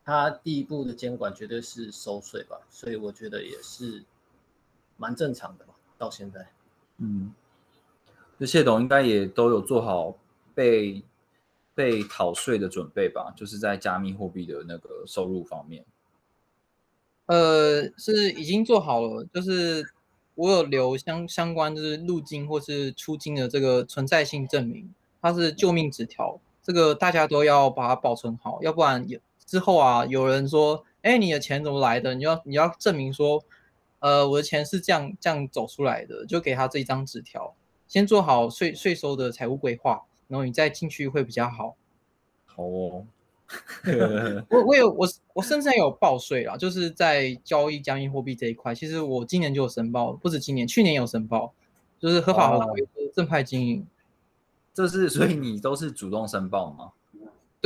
[0.07, 4.05] 它第一步的监管绝对是收税吧，所以我觉得也是
[4.97, 5.75] 蛮正常的吧。
[5.99, 6.49] 到现在，
[6.97, 7.35] 嗯，
[8.41, 10.17] 就谢董应该也都有做好
[10.55, 11.03] 被
[11.75, 13.35] 被逃税的准备吧？
[13.37, 15.85] 就是在加密货币的那个收入方面。
[17.27, 19.93] 呃，是已经做好了，就是。
[20.39, 24.93] 我有留相相关就是入金或是出金的这个存在性证明，
[25.23, 32.15] 它是救命纸条，这个大家都要把它保存好，要不然有之后啊，有人说，哎，你的钱怎么来的？
[32.15, 33.43] 你要你要证明说，
[34.01, 37.55] 呃，我的钱是这样这样走出来的，就给他这一张纸条，
[37.87, 41.77] 先做好税税收的财务规划，然后你再进去会比较好。
[42.45, 43.07] 好哦。
[44.51, 51.55] 我我有我我甚至有报税啦，就是在交易加密货币这一块，其实我今年就有申报，不止今年，去年有申报，
[52.01, 53.87] 就是合法合规的正派经营。
[54.75, 56.91] 这是所以你都是主动申报吗？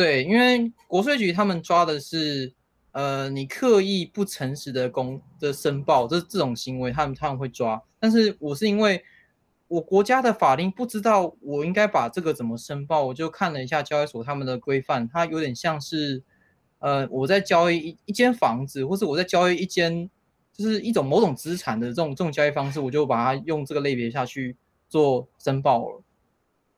[0.00, 2.52] 对，因为国税局他们抓的是，
[2.92, 7.82] 呃，你刻意不诚实的公的申报，这这种行为，他们他们会抓。
[7.98, 9.02] 但是我是因为。
[9.70, 16.20] 我国家的法令不知道我应该把这个怎么申报，我就看了一下交易所他们的规范，它有点像是，
[16.80, 20.10] 呃，我在交易一一间房子，或是我在交易一间，
[20.52, 24.56] 就是一种某种资产的这种这种交易方式，我就把它用这个类别下去
[24.88, 26.02] 做申报了。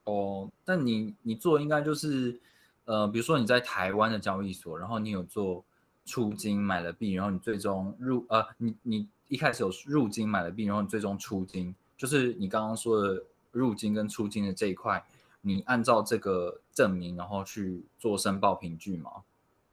[0.03, 2.39] 哦，但你你做应该就是，
[2.85, 5.63] 呃，比如说你在台湾的交易所，然后你有做
[6.05, 11.73] 出金买了币，然后你最终入，呃，你你一开始有入金买了币，然后你最终出金。
[11.95, 15.05] 就是你刚刚说的入金跟出金的这一块，
[15.41, 19.23] 你按照这个证明，然后去做申报凭据吗？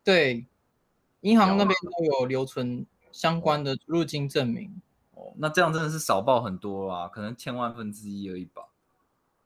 [0.04, 0.46] 对，
[1.22, 4.80] 银行那边都有留存相关的入金证明。
[5.14, 8.62] 哦，那这样真的是少报很多啊，可能千万分之一而已吧。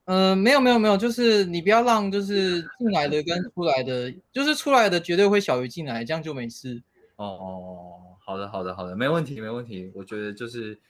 [0.05, 6.83] 嗯，没有没有没有，就是你不要让就是进来的跟出来的，就是出来的绝对会小于进来，这样就没事。
[7.17, 10.81] 哦哦，好的好的好的，没问题没问题，我觉得就是。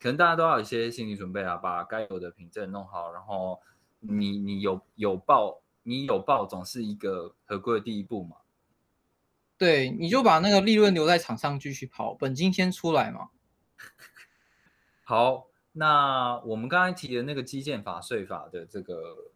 [0.00, 3.58] 可能大家都要有一些心理准备啊，把该有的凭证弄好，然后
[4.00, 8.36] 你你有有报，你有报总是一个合规的第一步嘛。
[9.56, 13.28] 对，你就把那个利润留在场上继续跑，本金先出来嘛。
[15.04, 19.32] 好，那我们刚才提的那个基建法税法的这个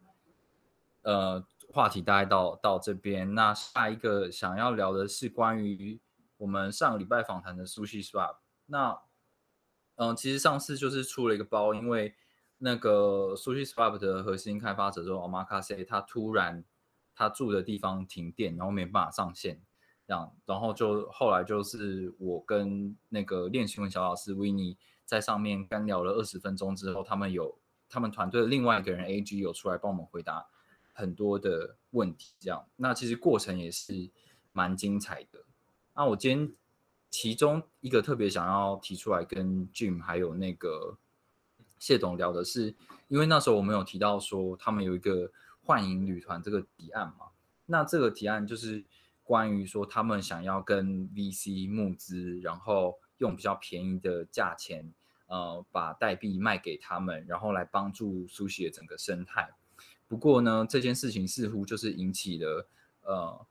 [1.01, 3.35] 呃话题，大概到到这边。
[3.35, 5.99] 那下一个想要聊的是关于
[6.37, 8.37] 我们上个礼拜访谈的 Sushi Swap。
[8.67, 8.97] 那
[9.95, 12.15] 嗯，其实上次就是出了一个包，因为
[12.59, 16.63] 那个 Sushi Swap 的核心开发者就 Omakase，他突然
[17.13, 19.61] 他住的地方停电，然后没办法上线，
[20.07, 24.77] 这样，然后就后来就是我跟那个练习文小老师 Winnie
[25.09, 27.57] 在上面干聊了二十分钟之后，他们有
[27.89, 30.45] 他们团队的另外一个人 AG 有出来帮我们回答
[30.93, 34.11] 很多的问题，这样，那其实过程也是
[34.51, 35.43] 蛮精彩的。
[35.95, 36.53] 那我今天。
[37.11, 40.95] 其中一个特别想要提出来跟 Jim 还有那个
[41.79, 42.75] 谢董聊的是，
[43.07, 45.31] 因为那时候我们有提到说他们有一个
[45.63, 47.31] 幻影旅团这个提案嘛，
[47.65, 48.85] 那这个提案就是
[49.23, 54.93] 关于说他们想要跟 VC 募资，然后用比较便宜的价钱，
[55.29, 59.49] 呃把代币卖给他们，然后来帮助苏西的整个生态。
[60.09, 62.67] 不过呢，这件事情似乎就是引起了
[63.03, 63.45] 呃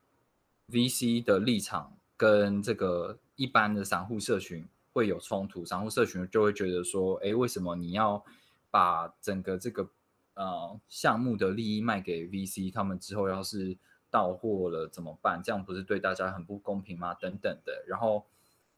[0.71, 8.25] VC 的立场跟这个一般的散户社群会有冲突，散户社群就会觉得说，哎，为什么你要
[8.71, 9.89] 把整个这个
[10.35, 12.73] 呃项目的利益卖给 VC？
[12.73, 13.79] 他们之后要是
[14.11, 15.41] 到货了怎么办？
[15.41, 17.15] 这样不是对大家很不公平吗？
[17.15, 17.85] 等等的。
[17.87, 18.27] 然后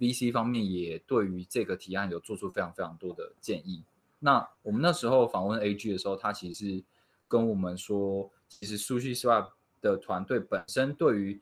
[0.00, 3.84] VC 方面也对于这个提案有做出非常非常多的建议。
[4.18, 6.82] 那我们那时候访问 AG 的时候，他其实。
[7.28, 11.40] 跟我们说，其实 Sushi Swap 的团队本身对于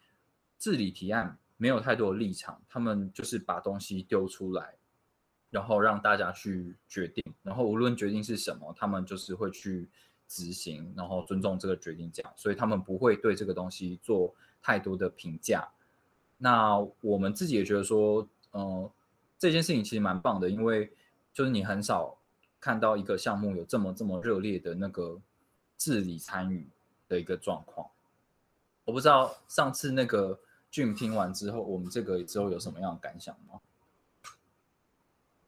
[0.59, 4.75] 治理提案没有太多的立场，他们就是把东西丢出来，
[5.49, 9.89] 然后让大家去决定，然后无论决定是什么，他们就是会去
[10.27, 15.67] 执行，然后尊重这个决定，这样，所以他们不会对这个东西做太多的评价。
[16.37, 18.91] 那我们自己也觉得说，嗯，
[19.39, 20.93] 这件事情其实蛮棒的，因为
[21.33, 22.17] 就是你很少
[22.61, 25.21] 看到一个项目有这么这么热烈的那个。
[25.81, 26.69] 治理参与
[27.07, 27.89] 的一个状况，
[28.85, 30.37] 我不知道上次那个
[30.73, 33.61] 俊听完之后，我们这个之后有什么样的感想吗？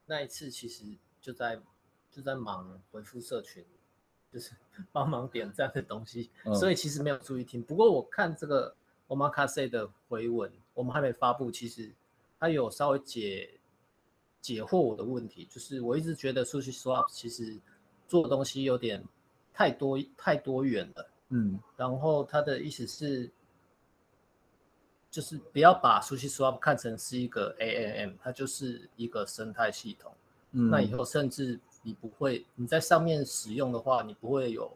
[0.07, 0.85] 那一次其实
[1.21, 1.61] 就在
[2.13, 3.65] 就在忙回复社群，
[4.33, 4.53] 就是
[4.93, 7.61] 帮忙点赞的东西，所以其实没有注意听。
[7.61, 8.73] 不过我看这个
[9.09, 11.93] Omakase 的回文，我们还没发布，其实
[12.41, 13.49] 他有稍微解
[14.41, 17.57] 解惑我的问题，就是我一直觉得 Sushi Swap 其实
[18.09, 19.05] 做的东西有点。
[19.53, 23.31] 太多太多元了，嗯，然后他的意思是，
[25.11, 30.11] 就是不要把 Sushi Swap 看成是一个 AMM，它就是一个生态系统。
[30.53, 34.75] 嗯，那以后甚至你不会你在上面使用的话，你不会有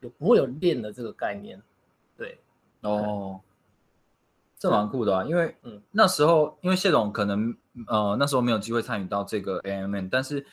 [0.00, 1.62] 有不会有链的这个概念。
[2.16, 2.36] 对，
[2.80, 3.40] 哦，
[4.58, 10.46] 这蛮酷的啊，因为嗯那时候因为谢总可能呃那时候没有机会参与到这个 AMM，但是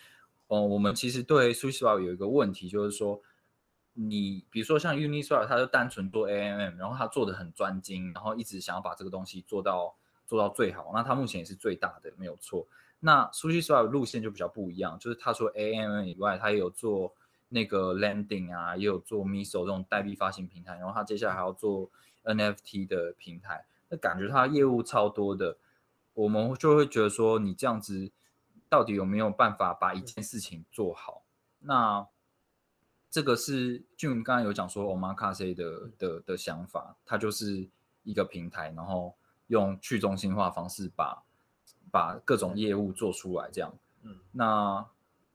[0.48, 3.22] 呃我们其实对 Sushi Swap 有一个问题就是说。
[3.96, 9.94] 你比如说像 Uniswap，他就单纯做 AMM，然后他做的很专精，然后一直想要把这个东西做到
[10.26, 10.90] 做到最好。
[10.96, 12.66] 那他目前也是最大的，没有错。
[13.00, 17.14] 那 SushiSwap 路线就比较不一样，就是他除了 AMM 以外，他也有做
[17.50, 21.88] 那个 Landing 啊，也有做 Miso 这种代币发行平台，然后他接下来还要做
[22.24, 23.64] NFT 的平台。
[23.94, 25.56] 那感觉他业务超多的，
[26.16, 28.12] 我们就会觉得说，你这样子
[28.68, 31.22] 到底有没有办法把一件事情做好？
[31.60, 32.08] 那
[33.12, 37.70] 这个是俊刚刚有讲说 Omakase 的的的想法，它就是
[38.02, 39.14] 一个平台，然后
[39.46, 41.24] 用去中心化方式把
[41.92, 43.72] 把各种业务做出来，这样。
[44.02, 44.84] 嗯，那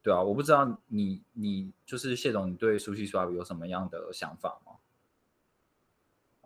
[0.03, 4.68] 对啊，我不知道你你就是谢总，你对熟悉 Swap 有什么样的想法吗？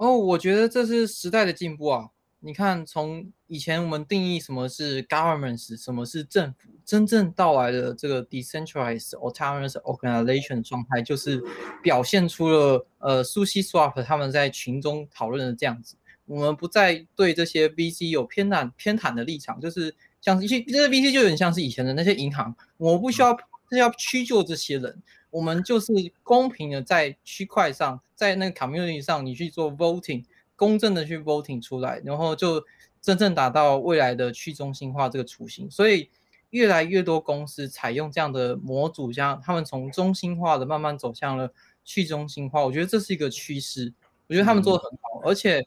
[0.02, 2.08] 哦，我觉得这是时代的进步啊。
[2.40, 11.40] 你看，从以前我们定义什么是 governments，什么是政府，真正到来的这个 decentralized autonomous organization 状态，就是
[11.80, 15.94] 表现出了呃，Sushi Swap 他们在群中讨论的这样子。
[16.26, 23.38] 我们不再对这些 VC 有偏袒偏袒的立场，就是像一些这些 VC 就有点像是以前的那些银行，我不需要
[23.70, 25.00] 是要屈就这些人，
[25.32, 30.24] 我们就是公平的在区块上，在那个 community 上，你去做 voting。
[30.54, 32.64] 公正的去 voting 出来，然后就
[33.00, 35.68] 真正达到未来的去中心化这个雏形。
[35.68, 36.08] 所以
[36.50, 41.52] 越来越多公司采用这样的模组，像他们从中心化的慢慢走向了
[41.84, 42.64] 去中心化。
[42.64, 43.92] 我觉得这是一个趋势，
[44.28, 45.28] 我觉得他们做的很好。
[45.28, 45.66] 而且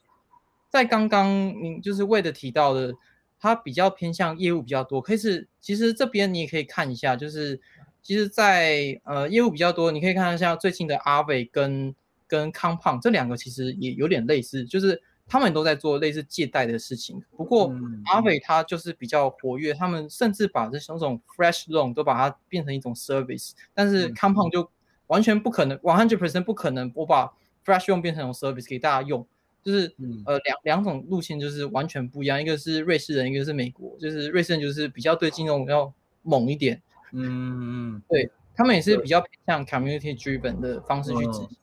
[0.70, 2.94] 在刚刚您就是为的提到的，
[3.38, 5.02] 它比较偏向业务比较多。
[5.02, 7.60] 可是其实这边你也可以看一下，就是
[8.06, 11.94] 其实，在呃业务比较多，你可以看一下最近的阿伟跟。
[12.28, 17.22] 跟康胖这两个其实也有点类似，就是他们都在做类似借贷的事情。
[17.36, 17.72] 不过
[18.06, 23.52] 阿伟他就是比较活跃，他们甚至把这种 fresh loan 都把它变成一种 service。
[23.72, 24.68] 但是康胖就
[25.06, 27.32] 完全不可能，one hundred percent 不可能，我把
[27.64, 29.24] fresh loan 变成 service 给大家用，
[29.62, 29.94] 就是
[30.24, 32.42] 呃两两种路线就是完全不一样。
[32.42, 36.82] 一个是瑞士人，一个是美国，就是瑞士人就是比较对金融要猛一点。
[37.12, 41.56] 嗯，对他们也是比较偏向 community driven 的方式去执行。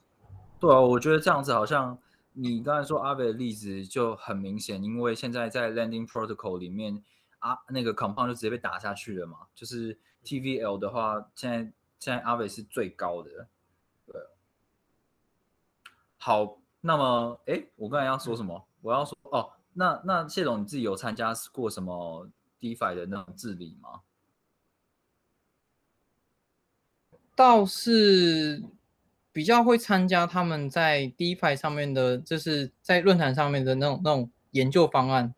[0.60, 1.98] 对啊，我觉得这样子好像
[2.34, 7.04] 你刚才说阿伟的例子就很明显，因为现在在 Landing Protocol 里面，
[7.40, 9.40] 啊那个 Compound 就直接被打下去了嘛。
[9.54, 11.58] 就是 TVL 的话，现在
[12.00, 13.48] 现在阿伟是最高的。
[14.06, 14.16] 对，
[16.18, 18.66] 好，那么哎，我刚才要说什么？
[18.82, 22.28] 我要说哦，那那谢总你自己有参加过什么
[22.60, 24.02] DeFi 的那种治理吗？
[27.36, 28.64] 倒是。
[29.36, 35.34] 比较会参加他们在 DeFi 上面的，就是在论坛上面的那种那种研究方案，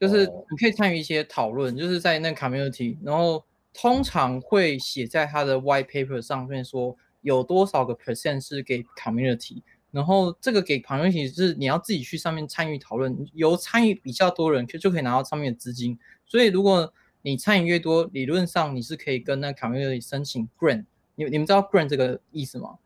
[0.00, 9.60] 就是你可以参与一些讨论，就是在那个 community，然后通常会写在他的 white paper 上面说有多少个 percent 是给 community，
[9.90, 15.98] 然后这个给 community 是你要自己去上面参与讨论，由参与比较多人就就可以拿到上面的资金。
[16.24, 20.86] 所以如果你参与越多，理论上你是可以跟那 community 申请 grant。
[21.18, 22.78] 你你们知道 grant 这个意思吗？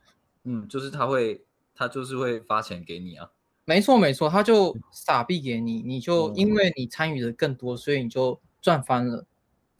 [0.44, 3.30] 嗯，就是他会他就是会发钱给你啊。
[3.66, 9.26] 没错没错，他就撒币给你，你就因为你参与的更多，所以你就赚翻了。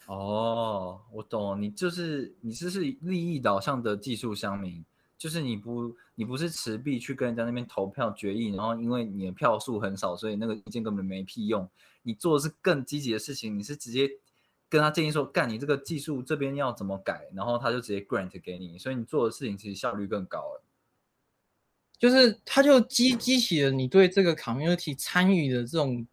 [0.06, 4.84] 哦，我懂，你就是你这是利益导向的技术乡民，
[5.16, 11.68] 就是你不你不是持币去跟人家那边投票决议，然后因为你的票数很少，所以那个意见根本没屁用。
[12.02, 14.10] 你做的是更积极的事情，你是直接
[14.72, 20.62] 跟他建议说，干你这个技术这边要怎么改，然后他就直接 grant 给你，所以你做的事情其实效率更高了。
[21.98, 26.06] 就是他就激激起了你对这个 community 参与的这种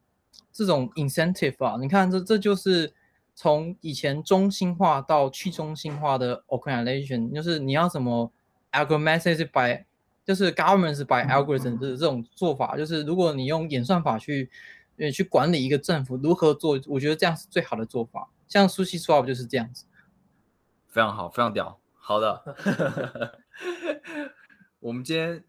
[0.52, 2.94] 这种 incentive 啊，你看这这就是
[3.34, 8.30] 从以前中心化到去中心化的 organization，就是你要怎么
[8.74, 9.86] algorithm by
[10.26, 14.50] 就是 governments by algorithm 的这种做法，就是如果你用演算法去
[15.14, 18.28] 去管理一个政府如何做，我觉得这样是最好的做法。
[18.50, 19.86] 像 Sushi Swap 就是这样子，
[20.88, 21.80] 非常好，非常屌。
[21.94, 23.40] 好的，
[24.82, 25.46] 我们今天。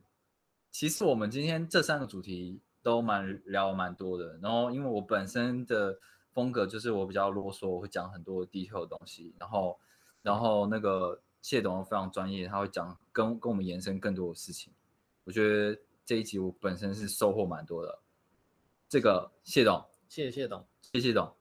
[0.72, 5.98] 其实我们今天这三个主题都蛮聊蛮多的，然后因为我本身的
[6.30, 9.80] 风格就是我比较啰嗦，我会讲很多 detail 的东西，然后
[10.22, 14.72] 然后那个谢董非常专业，他会讲跟跟我们延伸更多的事情。
[15.24, 15.76] 我觉得
[16.07, 17.98] 这一集我本身是收获蛮多的。
[18.88, 21.39] 这个谢董，谢谢谢董，谢谢董。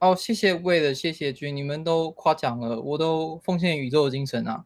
[0.00, 4.64] 哦，谢谢魏的，谢谢君，你们都夸奖了，我都奉献宇宙的精神啊。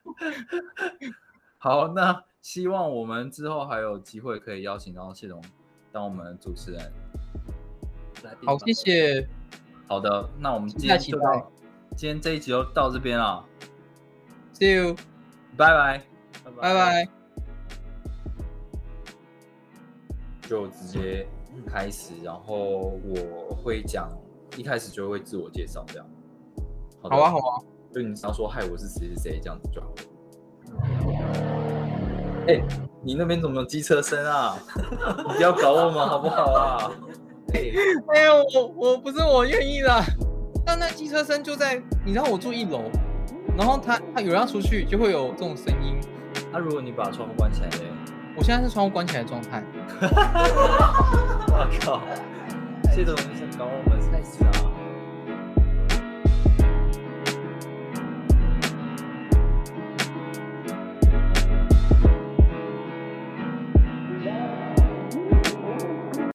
[1.58, 5.42] 好，那希望我们之后还有机会可以邀请到谢总
[5.92, 6.92] 当我们主持人。
[8.46, 9.28] 好，谢谢。
[9.86, 11.52] 好的，那我们今天就到，
[11.94, 13.44] 今天这一集就到这边了。
[14.54, 14.96] See you，
[15.56, 16.02] 拜拜，
[16.56, 17.08] 拜拜。
[20.48, 21.28] 就直接
[21.66, 24.08] 开始，然后我会讲，
[24.56, 26.06] 一开始就会自我介绍这样。
[27.02, 27.62] 好啊，好啊，
[27.94, 29.94] 就你只要说嗨，我是谁谁谁这样子就好。
[32.46, 32.60] 哎，
[33.02, 34.58] 你那边怎么有机车声啊？
[35.28, 36.90] 你不要搞我们好不好啊？
[37.54, 37.74] 哎呀，
[38.54, 39.90] 我我不是我愿意的，
[40.64, 42.82] 但那机车声就在，你知道我住一楼，
[43.56, 45.98] 然后他他有人要出去就会有这种声音。
[46.52, 47.99] 那如果你把窗户关起来呢？
[48.36, 49.62] 我现在是窗户关起来的状态。
[51.52, 52.00] 我靠，
[52.94, 54.59] 这种是搞我们太难了。